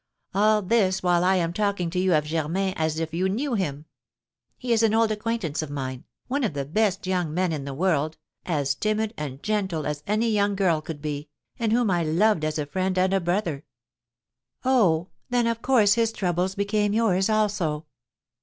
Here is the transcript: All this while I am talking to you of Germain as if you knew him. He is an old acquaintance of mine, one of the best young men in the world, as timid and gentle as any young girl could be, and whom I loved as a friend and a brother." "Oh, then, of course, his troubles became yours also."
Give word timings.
All 0.33 0.63
this 0.63 1.03
while 1.03 1.23
I 1.23 1.35
am 1.35 1.53
talking 1.53 1.91
to 1.91 1.99
you 1.99 2.15
of 2.15 2.25
Germain 2.25 2.73
as 2.75 2.99
if 2.99 3.13
you 3.13 3.29
knew 3.29 3.53
him. 3.53 3.85
He 4.57 4.73
is 4.73 4.81
an 4.81 4.95
old 4.95 5.11
acquaintance 5.11 5.61
of 5.61 5.69
mine, 5.69 6.05
one 6.27 6.43
of 6.43 6.55
the 6.55 6.65
best 6.65 7.05
young 7.05 7.31
men 7.31 7.51
in 7.51 7.65
the 7.65 7.73
world, 7.75 8.17
as 8.43 8.73
timid 8.73 9.13
and 9.15 9.43
gentle 9.43 9.85
as 9.85 10.01
any 10.07 10.31
young 10.31 10.55
girl 10.55 10.81
could 10.81 11.03
be, 11.03 11.29
and 11.59 11.71
whom 11.71 11.91
I 11.91 12.01
loved 12.03 12.43
as 12.43 12.57
a 12.57 12.65
friend 12.65 12.97
and 12.97 13.13
a 13.13 13.21
brother." 13.21 13.63
"Oh, 14.65 15.09
then, 15.29 15.45
of 15.45 15.61
course, 15.61 15.93
his 15.93 16.11
troubles 16.11 16.55
became 16.55 16.93
yours 16.93 17.29
also." 17.29 17.85